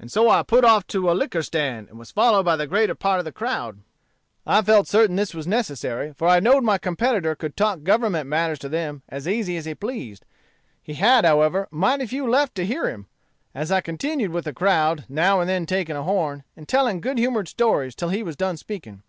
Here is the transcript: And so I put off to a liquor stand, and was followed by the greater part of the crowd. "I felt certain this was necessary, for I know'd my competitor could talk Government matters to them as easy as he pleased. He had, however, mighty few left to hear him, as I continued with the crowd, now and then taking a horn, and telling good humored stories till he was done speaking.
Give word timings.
And 0.00 0.10
so 0.10 0.28
I 0.28 0.42
put 0.42 0.64
off 0.64 0.84
to 0.88 1.08
a 1.08 1.12
liquor 1.14 1.44
stand, 1.44 1.88
and 1.90 1.96
was 1.96 2.10
followed 2.10 2.42
by 2.42 2.56
the 2.56 2.66
greater 2.66 2.96
part 2.96 3.20
of 3.20 3.24
the 3.24 3.30
crowd. 3.30 3.78
"I 4.44 4.62
felt 4.62 4.88
certain 4.88 5.14
this 5.14 5.32
was 5.32 5.46
necessary, 5.46 6.12
for 6.12 6.26
I 6.26 6.40
know'd 6.40 6.64
my 6.64 6.76
competitor 6.76 7.36
could 7.36 7.56
talk 7.56 7.84
Government 7.84 8.28
matters 8.28 8.58
to 8.58 8.68
them 8.68 9.02
as 9.08 9.28
easy 9.28 9.56
as 9.56 9.66
he 9.66 9.76
pleased. 9.76 10.24
He 10.82 10.94
had, 10.94 11.24
however, 11.24 11.68
mighty 11.70 12.06
few 12.08 12.28
left 12.28 12.56
to 12.56 12.66
hear 12.66 12.88
him, 12.90 13.06
as 13.54 13.70
I 13.70 13.80
continued 13.80 14.32
with 14.32 14.46
the 14.46 14.52
crowd, 14.52 15.04
now 15.08 15.38
and 15.40 15.48
then 15.48 15.66
taking 15.66 15.94
a 15.94 16.02
horn, 16.02 16.42
and 16.56 16.66
telling 16.66 17.00
good 17.00 17.18
humored 17.18 17.46
stories 17.46 17.94
till 17.94 18.08
he 18.08 18.24
was 18.24 18.34
done 18.34 18.56
speaking. 18.56 19.04